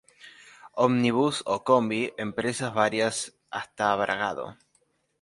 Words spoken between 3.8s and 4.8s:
Bragado.